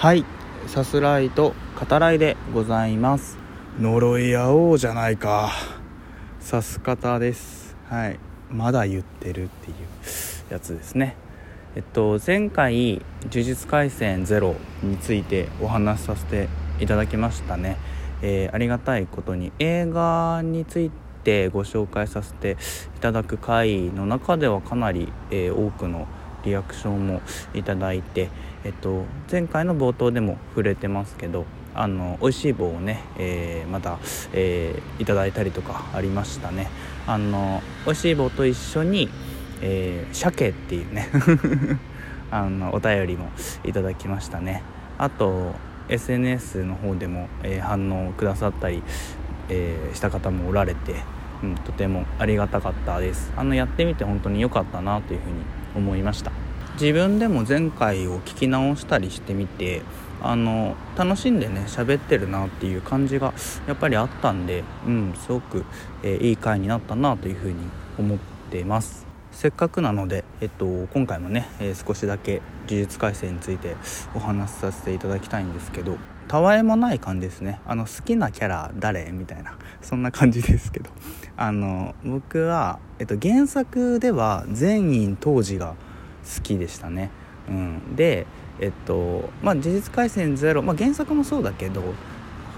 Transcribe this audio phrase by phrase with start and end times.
[0.00, 0.24] はい。
[0.66, 3.36] さすらいと語らいでございます。
[3.78, 5.50] 呪い合おうじゃないか。
[6.38, 7.76] さす方です。
[7.86, 8.18] はい。
[8.50, 11.16] まだ言ってるっていうやつですね。
[11.76, 16.48] えっと前回「呪術廻戦ゼロについてお話しさせて
[16.80, 17.76] いただきましたね、
[18.22, 20.90] えー、ありがたいことに映画につい
[21.24, 22.56] てご紹介させて
[22.96, 26.08] いただく回の中ではかなり、えー、多くの
[26.44, 27.20] リアクションも
[27.54, 28.30] いただいて、
[28.64, 33.98] えっと、前回の冒頭でも触れてますけどあの美味しい棒をね、えー、また、
[34.32, 36.68] えー、いただいたりとかありましたね。
[37.06, 39.08] あの美味しい棒と一緒に、
[39.62, 41.08] えー、鮭っていうね
[42.30, 43.30] あのお便りも
[43.64, 44.62] いただきましたね。
[44.98, 45.54] あと
[45.88, 48.82] SNS の方でも、えー、反応くださったり、
[49.48, 50.96] えー、した方もおられて、
[51.42, 53.32] うん、とてもありがたかったです。
[53.36, 55.34] あのやってみて本当に良かったなというふうに
[55.74, 56.32] 思いました。
[56.80, 59.82] 自分でも前回を聞き直したりしてみて
[60.22, 63.34] あの楽しんでね喋ってるなっていう感じが
[63.66, 65.64] やっぱりあったんで、うん、すごく、
[66.02, 67.56] えー、いい回になったなというふうに
[67.98, 68.18] 思っ
[68.50, 69.06] てます。
[69.32, 73.76] せっかくなので、えっと、今回もね、えー、少しだけ呪術改正について
[74.14, 75.96] お話しさせていただきたいんですけど
[76.28, 77.60] たわいもない感じですね。
[77.66, 79.10] あの好きなキャラ誰？
[79.12, 80.90] みたいなそんな感じですけど。
[81.40, 85.74] あの僕は、えっと、原作では全員当時が
[86.36, 87.10] 好きでしたね、
[87.48, 88.26] うん、で
[88.60, 91.82] えっとまあ事実回戦ゼロ、まあ、原作もそうだけど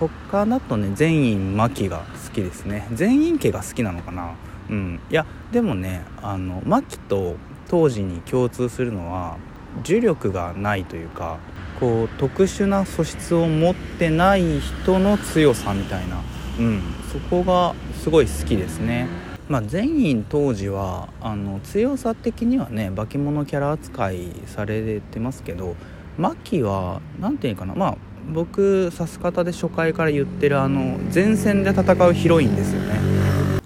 [0.00, 2.88] 他だとね全員マキが好きですね。
[2.92, 4.34] 全員家が好きなのかな。
[4.68, 5.00] うん。
[5.08, 7.36] いやでもねあのマキと
[7.68, 9.36] 当時に共通するのは
[9.84, 11.38] 呪力がないというか
[11.78, 16.20] こう特殊な素質を持ってない人の強さみたいな
[16.58, 16.82] うん。
[17.12, 19.06] そこがすごい好きですね。
[19.48, 25.76] まあ全員当時はあの強さ的にはね化け物キャラ扱いされてますけど
[26.16, 27.96] マキは何て言うかなまあ
[28.32, 33.00] 僕さす方で初回から言ってるあの前線で戦うヒロインですよね。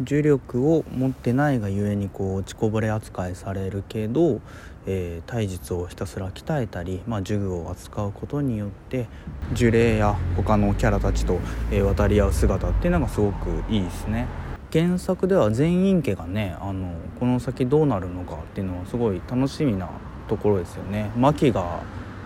[0.00, 4.40] 重力を持ってないがゆえにこう落ちこぼれ扱いされるけど
[4.86, 9.06] えー、体術をひたすら鍛えたり、まあ、呪具を扱うことによって
[9.54, 11.38] 呪霊や他のキャラたちと、
[11.70, 14.26] えー、渡り合う姿っていうのがすごくいいですね。
[14.72, 19.90] 原作では全員家がねあのこの先どうなるのかっていうのはすごい楽しみな
[20.28, 21.10] ところですよね。
[21.16, 21.82] マキが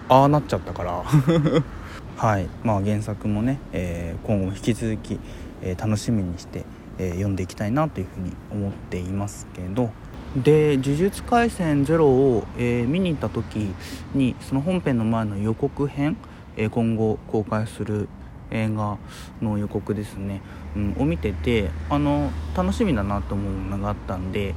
[0.08, 1.02] ああなっちゃったから。
[2.16, 2.48] はい。
[2.62, 5.18] まあ原作もね、えー、今後も引き続き、
[5.60, 6.64] え楽しみにして、
[6.98, 9.90] え読んでいきたいなというふうに思っていますけど。
[10.36, 13.72] で「呪術廻戦ゼロを、えー、見に行った時
[14.14, 16.16] にその本編の前の予告編、
[16.56, 18.08] えー、今後公開する
[18.50, 18.98] 映画
[19.40, 20.40] の予告ですね、
[20.76, 24.54] うん、を見ててあの楽しみだなと思うのがあったんで、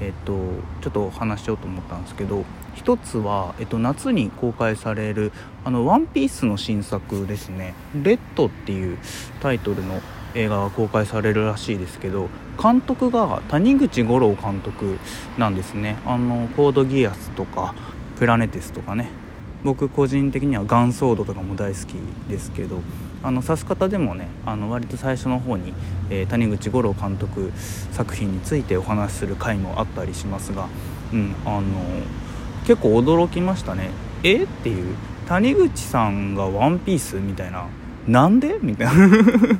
[0.00, 0.34] えっと、
[0.82, 5.32] ちょっと話しようと思ったんですけど一つは、えっと、夏に公開される
[5.64, 8.98] 「あのワンピースの新作ですね「レッド」っていう
[9.40, 10.00] タイトルの
[10.34, 12.28] 映画が公開されるらしいですけど
[12.62, 14.98] 監督が谷口五郎監督
[15.38, 15.96] なんですね。
[16.06, 17.74] あのコードギアスとか
[18.18, 19.08] プラネテスとかね。
[19.62, 21.92] 僕個人的にはガンソードとかも大好き
[22.30, 22.80] ですけど
[23.22, 25.74] あの指す方でもねあの割と最初の方に、
[26.08, 27.52] えー、谷口五郎監督
[27.92, 30.66] 作品についてお話しする回もあったりしますが、
[31.12, 31.62] うん、あの
[32.66, 33.90] 結構驚きましたね。
[34.22, 34.44] え？
[34.44, 34.96] っていう。
[35.26, 37.66] 谷口さんが「ワンピースみたいな。
[38.06, 38.58] なんで？
[38.62, 39.08] みたいな。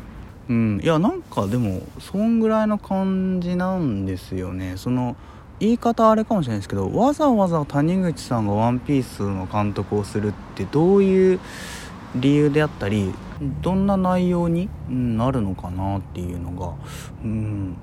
[0.50, 0.80] うん。
[0.82, 4.74] いやなんかでもそんぐらいの感じなんですよね。
[4.76, 5.16] その
[5.60, 11.40] 言い方あれかもしれないですけどわざわざ谷口さんが「ワンピースの監督をするってどういう
[12.16, 13.12] 理由であったり
[13.62, 16.72] どんな内容になるのかなっていうのが
[17.24, 17.76] うん。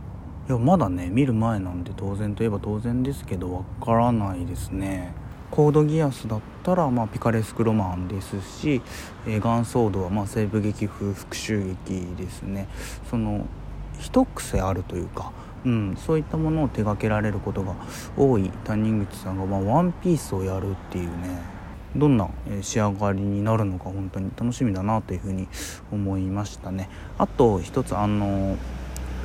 [0.50, 5.14] いやまだね見る前なんで当然といえば当然ですけどわからないですね。
[5.52, 8.82] コードギアスだったら、まあ、ピカレスクロマンですし、
[9.26, 12.68] えー、ガンソードは、まあ、西部劇風復讐劇ですね。
[13.10, 13.46] その
[14.00, 15.32] 一癖あるというか、
[15.66, 17.76] うん、そういったものを手掛けられることが
[18.16, 21.58] 多い谷口さんが、まあ、ワンピースをやるっていうね
[21.96, 22.30] どんな
[22.62, 25.48] 仕上がりになるのか本当に楽しみだなというふうに
[25.92, 26.90] 思いましたね。
[27.18, 28.56] あと一つあの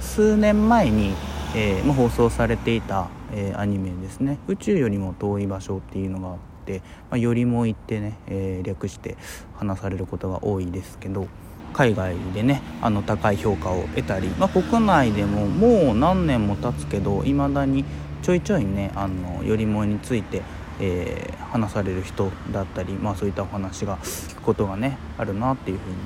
[0.01, 1.15] 数年前に、
[1.55, 4.39] えー、放送されていたえー、アニメですね。
[4.47, 9.17] 宇宙よりも遠い場所っていうのがあって、まあ、よりも行ってね、えー、略して
[9.57, 11.27] 話されることが多いですけど
[11.73, 17.85] 海外でねあの高い評価を得たり、まあ、国内でももう何年も経つけどいまだに
[18.21, 20.43] ちょいちょいねあのよりもについて
[20.81, 25.97] えー、話される人だったり、まあ、そういったお話が聞くことがねあるなっていうふうに、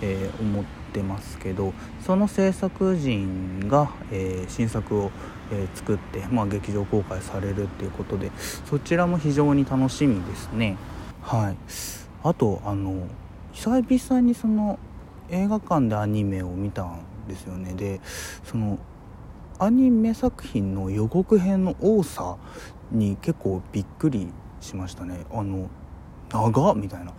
[0.00, 1.72] えー、思ってますけど
[2.04, 5.10] その制作陣が、えー、新作を、
[5.52, 8.30] え作って、まあ、劇場公開されるっていうことで
[8.64, 10.76] そちらも非常に楽しみですね。
[11.20, 11.56] はい。
[12.22, 13.06] あとあの
[13.52, 14.78] 久々にその
[15.28, 17.74] 映画館でアニメを見たんですよね。
[17.74, 18.00] で
[18.44, 18.78] その
[19.58, 22.36] アニメ作品の予告編の多さ
[22.90, 24.28] に結構びっくり
[24.60, 25.24] しましたね。
[25.30, 25.68] あの
[26.30, 27.12] 長みたいな。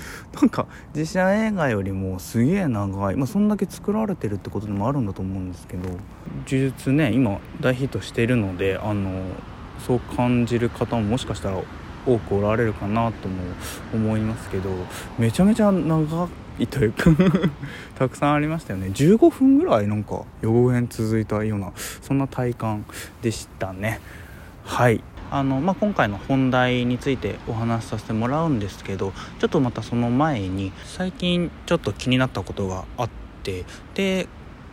[0.40, 5.88] なんか実写映画よりもすげえ長い、まあ、そんだけ作られてるってことでもあるんだと思うんですけど。
[6.46, 9.10] 呪術ね今大ヒットしてるのであの
[9.86, 11.58] そう感じる方ももしかしたら
[12.06, 13.42] 多くおられるかなとも
[13.94, 14.70] 思いますけど
[15.18, 16.28] めちゃめちゃ長
[16.58, 17.10] いというか
[17.98, 18.88] たくさんありましたよね。
[18.88, 22.84] 15分ぐらいなんか予告編続いたようなそんな体感
[23.22, 24.00] でしたね。
[24.64, 25.02] はい。
[25.32, 33.10] あの、まあ、今回の本題についてお話しさせてもらうんですけどちょっとまたその前に最近ちょっと気になったことがあっ
[33.42, 33.64] て
[33.94, 34.28] で、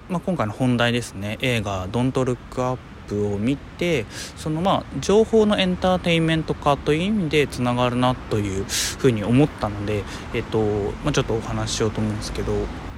[0.10, 1.38] まあ、今回の本題ですね。
[1.42, 2.78] 映画「ドントルックアッ
[3.08, 10.04] プを見てそのまあ情報のエンターテインメント化という意味でつながるなというふうに思ったので、
[10.34, 10.62] えっと
[11.04, 12.54] まあ、ちょっとお話ししようと思うんですけど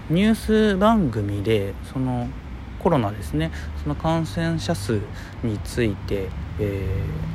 [0.10, 0.36] ニュー
[0.74, 2.28] ス番組でその
[2.80, 3.52] コロナですね。
[3.84, 5.00] その感染者数
[5.44, 6.30] について、
[6.60, 6.88] え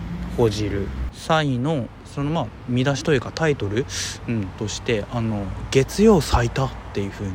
[0.03, 0.06] ー
[0.37, 0.89] 報じる。
[1.13, 3.85] 際のそのまあ見出しというかタイトル、
[4.29, 7.33] うん、としてあの月曜最多っていう風に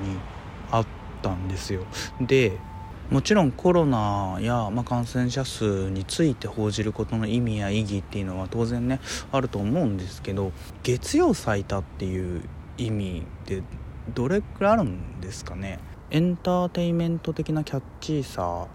[0.72, 0.86] あっ
[1.22, 1.84] たんですよ。
[2.20, 2.58] で
[3.10, 9.02] もちろんコロナや、まあ、感染者数について報じることの意味や意義っていうのは当然ね
[9.34, 12.42] あると思うんですけど月曜最多っていう
[12.78, 13.64] 意味で
[14.16, 15.80] どれくらいあるんですかね？
[16.10, 18.68] エンターテインメント的なキャッチーさ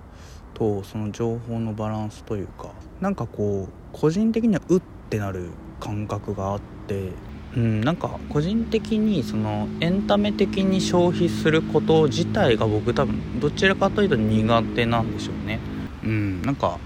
[0.52, 2.70] とその情報のバランスというか
[3.00, 5.50] なんかこう個人的にはうってなる
[5.80, 7.12] 感覚があって
[7.56, 15.60] うんなんか個人的にそのエンタメ的に消費すること自体が僕多分どちらかというと苦手なんでしょうね。
[16.04, 16.78] うんなんか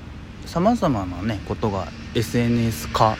[0.46, 3.16] さまざまなねことが SNS 化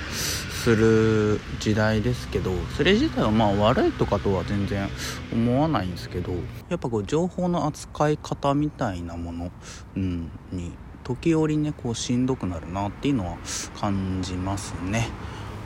[0.60, 4.88] する時代ですけどそれ自体はまあ悪いとかとは全然
[5.32, 6.32] 思わないんですけど
[6.68, 9.50] やっぱこう情報の扱い方みたいなもの、
[9.96, 10.72] うん、に
[11.16, 13.36] 時折ねこうしんどくなるなっていうのは
[13.80, 15.08] 感じますね。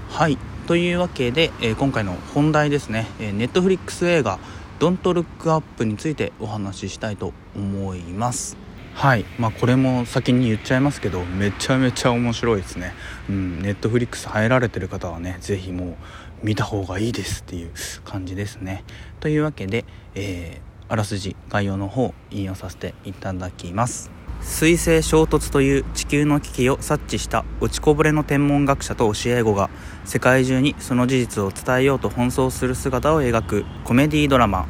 [0.08, 0.38] はい。
[0.67, 4.38] というわけで、えー、今回の本題ですね、えー、Netflix 映画
[4.81, 8.56] 「Don't Look Up」についてお話ししたいと思います。
[8.94, 9.26] はい。
[9.38, 12.94] まあこれも先に言っちゃいますけどめちゃめちゃ面白いですね。
[13.29, 13.61] うん。
[13.61, 15.99] ネットフリックス入られてる方はね是非も
[16.43, 17.70] う見た方がいいですっていう
[18.05, 18.82] 感じですね。
[19.20, 24.24] というわけで、えー、あらすじ概要の方引用させていただきます。
[24.44, 29.70] 水星衝突という地球の危機を察知した落ちこぼれの天文学者と教え子が
[30.05, 34.67] 世界中にその事実を伝えようと奔走する姿を描くコメディドラマ。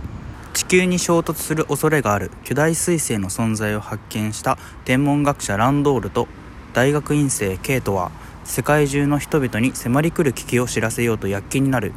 [0.55, 6.29] 地球に衝突する恐れがある巨大彗星の存在を発見した天文学者ランドールと
[6.73, 8.12] 大学院生ケイトは
[8.44, 11.93] 世界中の人々に迫り来る危機を知らせようと躍起になる。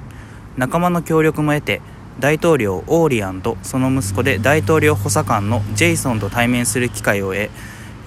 [0.57, 1.81] 仲間の協力も得て
[2.19, 7.49] 大統領オーリアンとその息子で大統領補佐官のジェイソンと対面する機会を得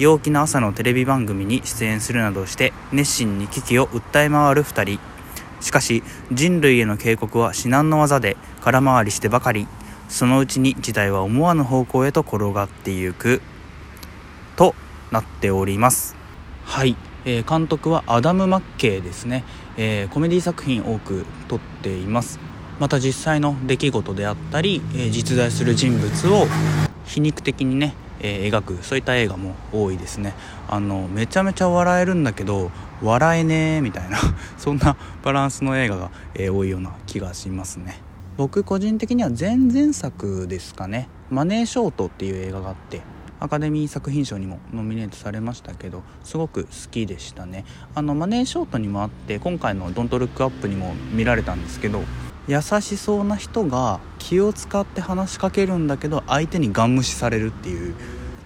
[0.00, 5.00] 陽気な朝のテレビ番組に出演するなどして熱心に危機を訴え回る2人。
[5.60, 6.02] しかし
[6.32, 9.68] 人類への警告は至難の業で空回りしてばかり。
[10.08, 13.42] そのうちに事態は思わぬ方向へと転がっていく。
[14.56, 14.74] と
[15.12, 16.16] なっております。
[16.64, 19.44] はい、えー、監督はアダム・マッケイですね、
[19.76, 22.49] えー、コメディ作品多く撮っています。
[22.80, 26.46] また実際の出来事であったり、え、実在する人物を
[27.04, 30.34] 皮肉的にね、え描くそういった映画も多いですね。
[30.66, 32.70] あのめちゃめちゃ笑えるんだけど
[33.02, 34.18] 笑えねえみたいな
[34.56, 38.00] そんなバランスの映画が、え多いような気がしますね。
[38.38, 43.02] 僕個人的には前々作ですかね「マネーショート」っていう映画があって
[43.38, 47.66] アカデミー作品賞にもノミネートされましたけどすごく好きでしたね。
[47.94, 52.02] あのマネーショートにもあって今回の「ドントルックアップにも見られたんですけど
[52.50, 57.94] 優しそうな人が気を使って話しかけるんだけど相手にガン無視されるっていう。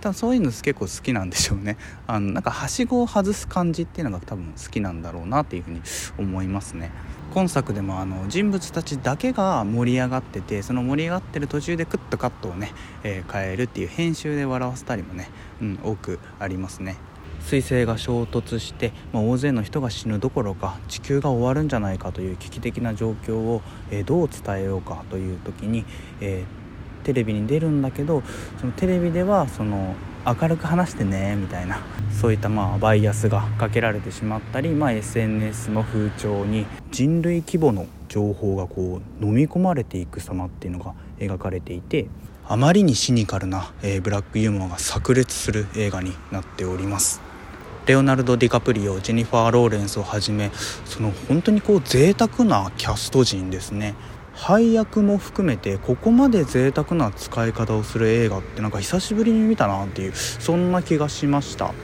[0.03, 1.79] 多分そういうの結構好きなんでしょうね。
[2.07, 5.81] あのなんかはしごを外す感じっていうのが多分好きなんだろうなっていうふうに
[6.19, 6.91] 思いますね。
[7.33, 15.31] 今作でもあの人物たちだけが盛り上がっててその盛り上がってる途中でクッとカットをね、えー、変えるっていう編集で笑わせたりもね、
[15.63, 16.97] うん、多くありますね。
[17.45, 25.85] 彗星が衝突して、まあ、大勢の人が死ぬどころか地球が終わるんじゃないかという危機的な状況を、えー、どう伝えようかという時に、
[26.21, 28.23] えー、テレビに出るんだけど
[28.61, 29.95] そのテレビではその
[30.27, 42.07] 明るく話してねみたいなそういったまあバイアスがかけられてしまったり、まあ、SNS の風潮に人類規模の情報がこう飲み込まれていく様っていうのが描かれていて
[42.47, 47.24] あまりにシニカルな、えー、ブラックユーモアが炸裂する映画になっております。
[47.87, 50.51] レオナルド・ディカプリオジェニファー・ローレンスをはじめ
[50.87, 53.95] その本当にこう贅沢なキャスト陣ですね。
[54.33, 61.75] 配役も含めてここまで贅沢な使い方をする映画ってなんか久しぶりに見たなっていうそんな気がしました。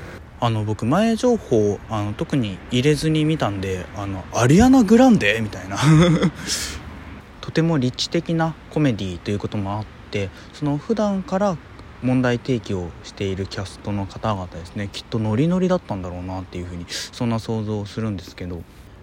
[0.41, 5.41] あの僕前情報あの特に入れずに見たんであのアリアナ・グランデ？
[5.43, 5.77] みたいな。
[7.43, 11.59] とても立地的なコメディということもあってその普段から
[12.03, 14.89] 問題提起をしているキャストの方々ですね。
[14.93, 18.63] きっとノリノリだったんだろうなっていうふうにそんな想像をするんですけど。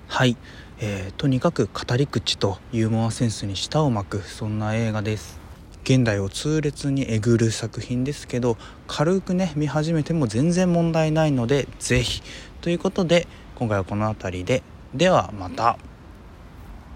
[0.10, 0.38] はい、
[0.80, 5.40] えー、とにかく語り口とユーモアセンスに舌を巻くそんな映画です。
[5.84, 12.22] 現代を痛烈にえぐる作品ですけど軽くね見始めても全然問題ないので是非
[12.60, 13.26] ということで
[13.56, 14.64] 今回はこの辺りで。
[14.94, 15.78] ではまた。